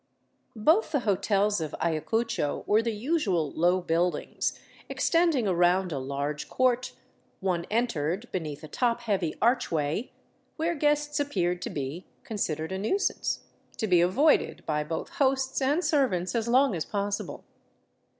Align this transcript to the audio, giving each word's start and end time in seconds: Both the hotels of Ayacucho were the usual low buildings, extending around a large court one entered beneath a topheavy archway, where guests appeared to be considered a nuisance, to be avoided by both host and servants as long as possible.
Both 0.55 0.91
the 0.91 1.01
hotels 1.01 1.61
of 1.61 1.75
Ayacucho 1.79 2.63
were 2.65 2.81
the 2.81 2.91
usual 2.95 3.51
low 3.51 3.81
buildings, 3.81 4.57
extending 4.89 5.47
around 5.47 5.91
a 5.91 5.99
large 5.99 6.49
court 6.49 6.93
one 7.39 7.65
entered 7.69 8.27
beneath 8.31 8.63
a 8.63 8.67
topheavy 8.67 9.35
archway, 9.43 10.11
where 10.55 10.73
guests 10.73 11.19
appeared 11.19 11.61
to 11.61 11.69
be 11.69 12.07
considered 12.23 12.71
a 12.71 12.79
nuisance, 12.79 13.41
to 13.77 13.85
be 13.85 14.01
avoided 14.01 14.65
by 14.65 14.83
both 14.83 15.09
host 15.09 15.61
and 15.61 15.85
servants 15.85 16.33
as 16.33 16.47
long 16.47 16.73
as 16.73 16.83
possible. 16.83 17.43